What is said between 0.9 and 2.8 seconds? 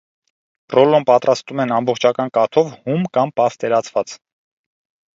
պատրաստում են ամբողջական կաթով,